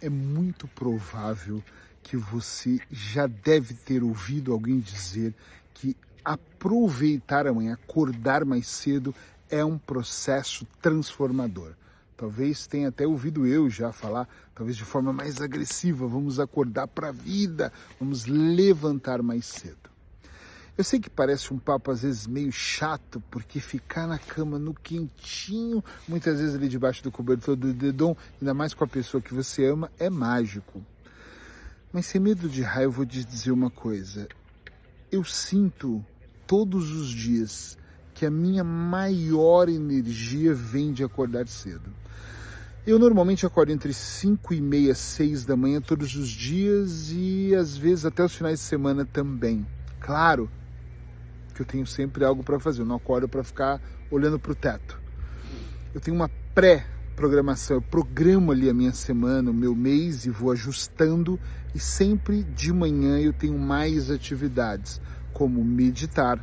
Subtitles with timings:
[0.00, 1.62] é muito provável
[2.02, 5.34] que você já deve ter ouvido alguém dizer
[5.74, 9.14] que aproveitar amanhã, acordar mais cedo,
[9.50, 11.72] é um processo transformador.
[12.16, 17.08] Talvez tenha até ouvido eu já falar, talvez de forma mais agressiva, vamos acordar para
[17.08, 19.95] a vida, vamos levantar mais cedo.
[20.78, 24.74] Eu sei que parece um papo às vezes meio chato, porque ficar na cama no
[24.74, 29.32] quentinho, muitas vezes ali debaixo do cobertor do dedão, ainda mais com a pessoa que
[29.32, 30.84] você ama, é mágico.
[31.90, 34.28] Mas sem medo de raiva, eu vou te dizer uma coisa.
[35.10, 36.04] Eu sinto
[36.46, 37.78] todos os dias
[38.12, 41.90] que a minha maior energia vem de acordar cedo.
[42.86, 47.78] Eu normalmente acordo entre 5 e meia, 6 da manhã todos os dias e às
[47.78, 49.66] vezes até os finais de semana também.
[49.98, 50.50] Claro,
[51.56, 52.82] que eu tenho sempre algo para fazer.
[52.82, 55.00] Eu não acordo para ficar olhando para o teto.
[55.94, 60.52] Eu tenho uma pré-programação, eu programo ali a minha semana, o meu mês e vou
[60.52, 61.40] ajustando.
[61.74, 65.00] E sempre de manhã eu tenho mais atividades,
[65.32, 66.38] como meditar,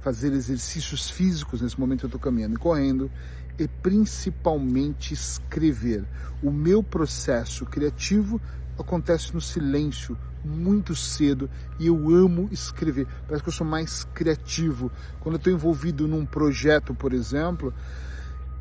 [0.00, 1.62] fazer exercícios físicos.
[1.62, 3.10] Nesse momento eu estou caminhando e correndo.
[3.56, 6.04] E principalmente escrever.
[6.42, 8.40] O meu processo criativo
[8.76, 13.06] acontece no silêncio, muito cedo e eu amo escrever.
[13.26, 14.90] Parece que eu sou mais criativo.
[15.20, 17.72] Quando eu estou envolvido num projeto, por exemplo,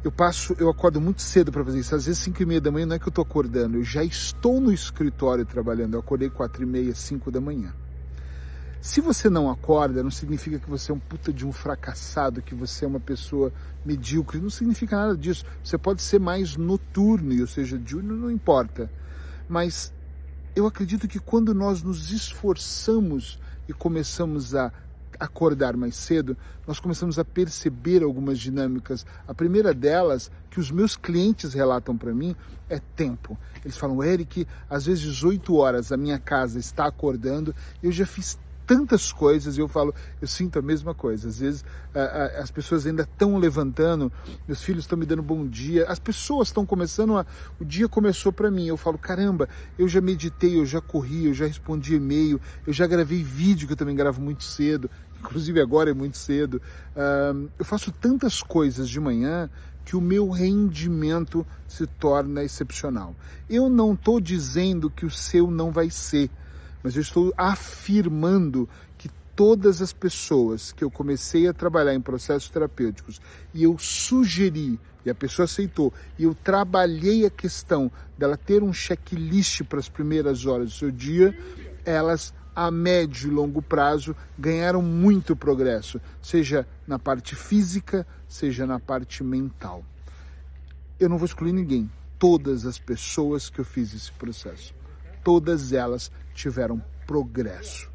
[0.04, 1.96] eu passo, eu acordo muito cedo para fazer isso.
[1.96, 4.04] Às vezes 5 e meia da manhã não é que eu estou acordando, eu já
[4.04, 5.94] estou no escritório trabalhando.
[5.94, 7.74] Eu acordei 4 e meia, 5 da manhã.
[8.82, 12.54] Se você não acorda, não significa que você é um puta de um fracassado, que
[12.54, 13.50] você é uma pessoa
[13.86, 14.42] medíocre.
[14.42, 15.46] Não significa nada disso.
[15.64, 18.92] Você pode ser mais noturno, ou seja, diurno não importa.
[19.48, 19.94] Mas
[20.56, 24.72] eu acredito que quando nós nos esforçamos e começamos a
[25.20, 26.36] acordar mais cedo,
[26.68, 29.06] nós começamos a perceber algumas dinâmicas.
[29.28, 32.36] A primeira delas, que os meus clientes relatam para mim,
[32.70, 33.38] é tempo.
[33.64, 38.38] Eles falam, Eric, às vezes 18 horas a minha casa está acordando, eu já fiz
[38.66, 41.28] tantas coisas e eu falo, eu sinto a mesma coisa.
[41.28, 44.12] Às vezes a, a, as pessoas ainda estão levantando,
[44.48, 47.26] meus filhos estão me dando bom dia, as pessoas estão começando a.
[47.60, 48.68] O dia começou para mim.
[48.68, 49.48] Eu falo, caramba,
[49.78, 53.74] eu já meditei, eu já corri, eu já respondi e-mail, eu já gravei vídeo que
[53.74, 56.62] eu também gravo muito cedo, inclusive agora é muito cedo.
[56.96, 59.50] Uh, eu faço tantas coisas de manhã
[59.86, 63.16] que o meu rendimento se torna excepcional.
[63.50, 66.30] Eu não estou dizendo que o seu não vai ser
[66.84, 68.68] mas eu estou afirmando
[68.98, 73.22] que todas as pessoas que eu comecei a trabalhar em processos terapêuticos
[73.54, 78.74] e eu sugeri e a pessoa aceitou e eu trabalhei a questão dela ter um
[78.74, 81.38] checklist para as primeiras horas do seu dia,
[81.86, 88.80] elas a médio e longo prazo ganharam muito progresso, seja na parte física, seja na
[88.80, 89.84] parte mental.
[91.00, 91.90] Eu não vou excluir ninguém,
[92.20, 94.76] todas as pessoas que eu fiz esse processo
[95.24, 97.92] todas elas tiveram progresso.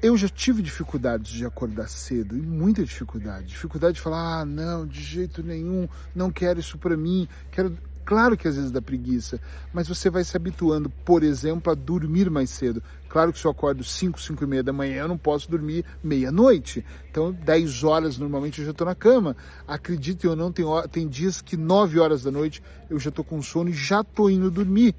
[0.00, 3.46] Eu já tive dificuldades de acordar cedo, e muita dificuldade.
[3.46, 7.76] Dificuldade de falar, ah, não, de jeito nenhum, não quero isso para mim, quero.
[8.04, 9.38] Claro que às vezes dá preguiça,
[9.70, 12.82] mas você vai se habituando, por exemplo, a dormir mais cedo.
[13.06, 15.84] Claro que se eu acordo 5, 5 e meia da manhã, eu não posso dormir
[16.02, 16.82] meia-noite.
[17.10, 19.36] Então, 10 horas normalmente eu já estou na cama.
[19.66, 23.42] Acredite ou não, tem, tem dias que 9 horas da noite eu já estou com
[23.42, 24.94] sono e já estou indo dormir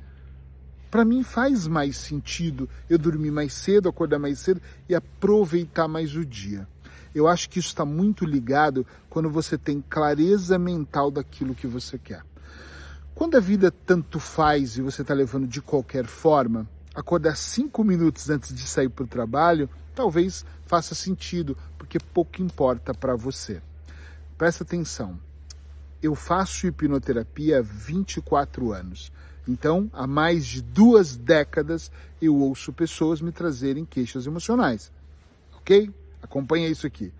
[0.90, 6.16] para mim faz mais sentido eu dormir mais cedo, acordar mais cedo e aproveitar mais
[6.16, 6.68] o dia.
[7.14, 11.98] Eu acho que isso está muito ligado quando você tem clareza mental daquilo que você
[11.98, 12.24] quer.
[13.16, 18.30] Quando a vida tanto faz e você está levando de qualquer forma, acordar cinco minutos
[18.30, 19.70] antes de sair para o trabalho
[20.00, 23.62] talvez faça sentido, porque pouco importa para você.
[24.38, 25.20] Presta atenção.
[26.02, 29.12] Eu faço hipnoterapia há 24 anos.
[29.50, 34.92] Então, há mais de duas décadas, eu ouço pessoas me trazerem queixas emocionais.
[35.58, 35.92] Ok?
[36.22, 37.12] Acompanha isso aqui.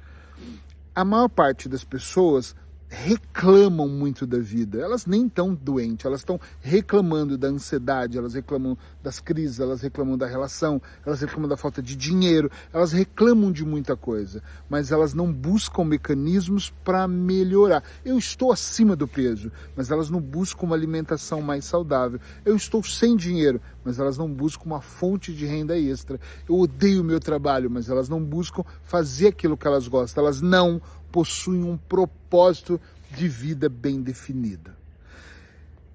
[0.94, 2.56] A maior parte das pessoas
[2.90, 4.80] reclamam muito da vida.
[4.80, 10.18] Elas nem estão doentes, elas estão reclamando da ansiedade, elas reclamam das crises, elas reclamam
[10.18, 15.14] da relação, elas reclamam da falta de dinheiro, elas reclamam de muita coisa, mas elas
[15.14, 17.84] não buscam mecanismos para melhorar.
[18.04, 22.20] Eu estou acima do peso, mas elas não buscam uma alimentação mais saudável.
[22.44, 26.20] Eu estou sem dinheiro, mas elas não buscam uma fonte de renda extra.
[26.48, 30.24] Eu odeio o meu trabalho, mas elas não buscam fazer aquilo que elas gostam.
[30.24, 30.82] Elas não
[31.12, 32.80] possuem um propósito
[33.12, 34.78] de vida bem definida.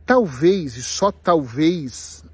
[0.07, 2.25] Talvez, e só talvez,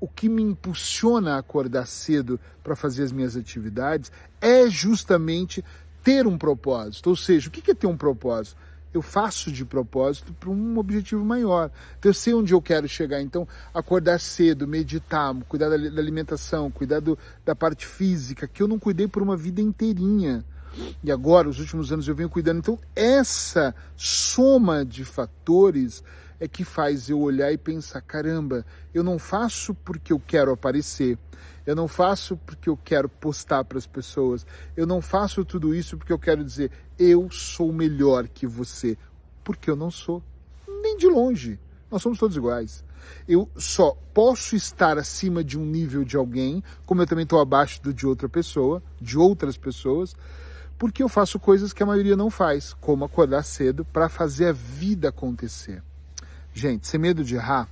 [0.00, 4.10] o que me impulsiona a acordar cedo para fazer as minhas atividades
[4.40, 5.64] é justamente
[6.02, 7.10] ter um propósito.
[7.10, 8.56] Ou seja, o que é ter um propósito?
[8.92, 11.70] Eu faço de propósito para um objetivo maior.
[11.98, 13.20] Então, eu sei onde eu quero chegar.
[13.20, 18.78] Então, acordar cedo, meditar, cuidar da, alimentação, cuidar do, da parte física, que eu não
[18.78, 20.44] cuidei por uma vida inteirinha.
[21.02, 22.58] E agora, os últimos anos, eu venho cuidando.
[22.58, 26.02] Então, essa soma de fatores
[26.40, 31.18] é que faz eu olhar e pensar: caramba, eu não faço porque eu quero aparecer.
[31.66, 34.46] Eu não faço porque eu quero postar para as pessoas.
[34.76, 38.96] Eu não faço tudo isso porque eu quero dizer eu sou melhor que você.
[39.44, 40.22] Porque eu não sou.
[40.66, 41.58] Nem de longe.
[41.90, 42.82] Nós somos todos iguais.
[43.28, 47.82] Eu só posso estar acima de um nível de alguém, como eu também estou abaixo
[47.82, 50.14] do de outra pessoa, de outras pessoas,
[50.78, 54.52] porque eu faço coisas que a maioria não faz, como acordar cedo para fazer a
[54.52, 55.82] vida acontecer.
[56.52, 57.68] Gente, sem medo de errar,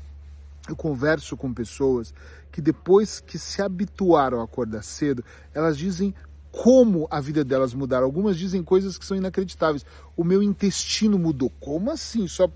[0.68, 2.12] eu converso com pessoas
[2.52, 6.14] que depois que se habituaram a acordar cedo, elas dizem
[6.50, 8.04] como a vida delas mudaram.
[8.04, 9.84] Algumas dizem coisas que são inacreditáveis.
[10.16, 11.52] O meu intestino mudou.
[11.60, 12.26] Como assim?
[12.26, 12.50] Só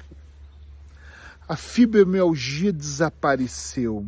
[1.48, 4.06] a fibromialgia desapareceu.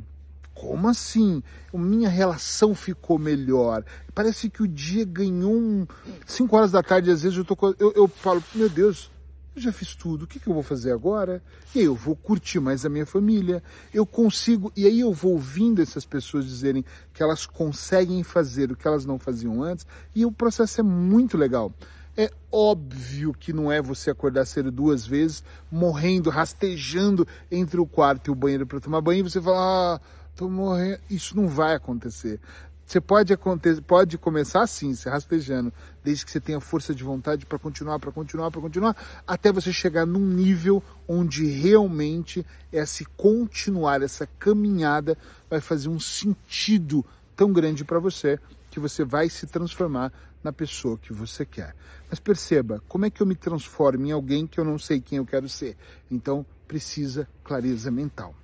[0.55, 1.43] Como assim?
[1.73, 3.85] Minha relação ficou melhor.
[4.15, 5.87] Parece que o dia ganhou um.
[6.25, 7.57] 5 horas da tarde, às vezes eu tô.
[7.79, 9.11] Eu, eu falo, meu Deus,
[9.55, 11.43] eu já fiz tudo, o que, que eu vou fazer agora?
[11.75, 13.63] E aí eu vou curtir mais a minha família,
[13.93, 18.77] eu consigo, e aí eu vou ouvindo essas pessoas dizerem que elas conseguem fazer o
[18.77, 21.73] que elas não faziam antes, e o processo é muito legal.
[22.17, 28.29] É óbvio que não é você acordar cedo duas vezes, morrendo, rastejando entre o quarto
[28.29, 30.01] e o banheiro para tomar banho, e você fala, ah,
[30.37, 31.01] tô morrendo.
[31.11, 32.41] Isso não vai acontecer.
[32.87, 35.73] Você pode, acontecer, pode começar assim, se rastejando,
[36.03, 39.73] desde que você tenha força de vontade para continuar, para continuar, para continuar, até você
[39.73, 45.17] chegar num nível onde realmente esse continuar, essa caminhada
[45.49, 47.05] vai fazer um sentido
[47.35, 48.39] tão grande para você
[48.71, 51.75] que você vai se transformar na pessoa que você quer.
[52.11, 55.19] Mas perceba, como é que eu me transformo em alguém que eu não sei quem
[55.19, 55.75] eu quero ser?
[56.11, 58.35] Então, precisa clareza mental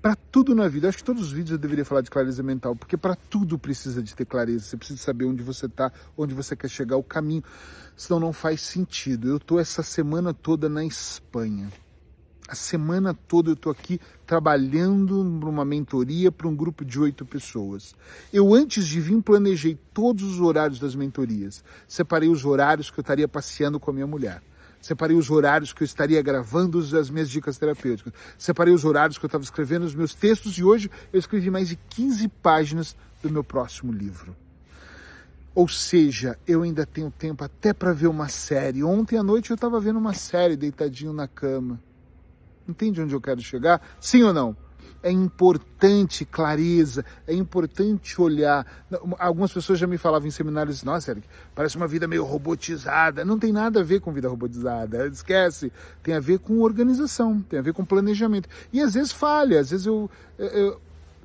[0.00, 0.88] para tudo na vida.
[0.88, 4.02] Acho que todos os vídeos eu deveria falar de clareza mental, porque para tudo precisa
[4.02, 4.64] de ter clareza.
[4.64, 7.42] Você precisa saber onde você está, onde você quer chegar, o caminho.
[7.96, 9.28] Senão não faz sentido.
[9.28, 11.70] Eu estou essa semana toda na Espanha.
[12.48, 17.96] A semana toda eu estou aqui trabalhando numa mentoria para um grupo de oito pessoas.
[18.32, 21.64] Eu, antes de vir, planejei todos os horários das mentorias.
[21.88, 24.40] Separei os horários que eu estaria passeando com a minha mulher.
[24.80, 28.12] Separei os horários que eu estaria gravando as minhas dicas terapêuticas.
[28.38, 31.68] Separei os horários que eu estava escrevendo os meus textos e hoje eu escrevi mais
[31.68, 34.36] de 15 páginas do meu próximo livro.
[35.54, 38.84] Ou seja, eu ainda tenho tempo até para ver uma série.
[38.84, 41.80] Ontem à noite eu estava vendo uma série deitadinho na cama.
[42.68, 43.80] Entende onde eu quero chegar?
[43.98, 44.56] Sim ou não?
[45.06, 48.66] É importante clareza, é importante olhar.
[49.20, 53.24] Algumas pessoas já me falavam em seminários, nossa, Eric, parece uma vida meio robotizada.
[53.24, 55.72] Não tem nada a ver com vida robotizada, esquece.
[56.02, 58.48] Tem a ver com organização, tem a ver com planejamento.
[58.72, 60.80] E às vezes falha, às vezes eu, eu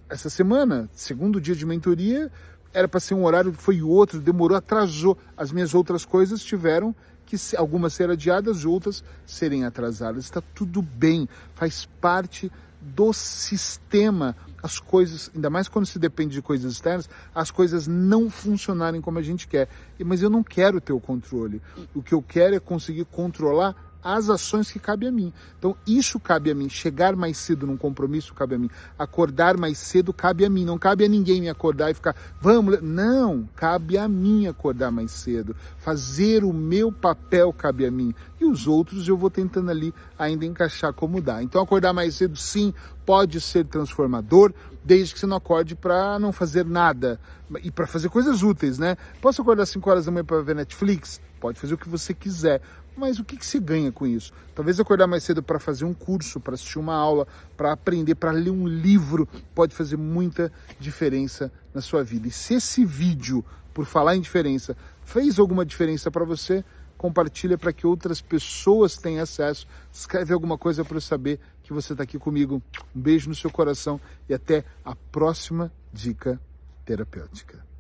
[0.07, 2.31] essa semana, segundo dia de mentoria,
[2.71, 5.17] era para ser um horário, foi outro, demorou, atrasou.
[5.35, 6.95] As minhas outras coisas tiveram
[7.31, 10.25] que algumas serem adiadas, outras serem atrasadas.
[10.25, 12.51] Está tudo bem, faz parte
[12.81, 18.29] do sistema, as coisas, ainda mais quando se depende de coisas externas, as coisas não
[18.29, 19.69] funcionarem como a gente quer.
[20.03, 21.61] Mas eu não quero ter o controle.
[21.95, 25.31] O que eu quero é conseguir controlar as ações que cabe a mim.
[25.57, 26.69] Então, isso cabe a mim.
[26.69, 28.69] Chegar mais cedo num compromisso cabe a mim.
[28.97, 30.65] Acordar mais cedo cabe a mim.
[30.65, 32.81] Não cabe a ninguém me acordar e ficar, vamos.
[32.81, 35.55] Não, cabe a mim acordar mais cedo.
[35.77, 38.13] Fazer o meu papel cabe a mim.
[38.39, 41.43] E os outros eu vou tentando ali ainda encaixar como dá.
[41.43, 42.73] Então, acordar mais cedo, sim,
[43.05, 47.19] pode ser transformador, desde que você não acorde para não fazer nada
[47.63, 48.97] e para fazer coisas úteis, né?
[49.21, 51.21] Posso acordar às 5 horas da manhã para ver Netflix?
[51.39, 52.61] Pode fazer o que você quiser,
[53.01, 54.31] mas o que, que se ganha com isso?
[54.53, 57.27] Talvez acordar mais cedo para fazer um curso, para assistir uma aula,
[57.57, 62.27] para aprender, para ler um livro, pode fazer muita diferença na sua vida.
[62.27, 63.43] E se esse vídeo,
[63.73, 66.63] por falar em diferença, fez alguma diferença para você,
[66.95, 69.65] compartilha para que outras pessoas tenham acesso.
[69.91, 72.61] Escreve alguma coisa para eu saber que você está aqui comigo.
[72.95, 76.39] Um beijo no seu coração e até a próxima dica
[76.85, 77.70] terapêutica.